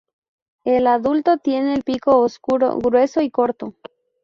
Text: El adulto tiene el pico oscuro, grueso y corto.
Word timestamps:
El 0.63 0.87
adulto 0.87 1.37
tiene 1.37 1.75
el 1.75 1.83
pico 1.83 2.17
oscuro, 2.21 2.75
grueso 2.79 3.21
y 3.21 3.29
corto. 3.29 3.75